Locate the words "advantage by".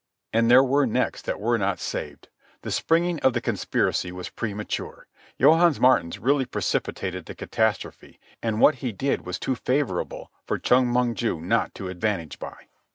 11.89-12.65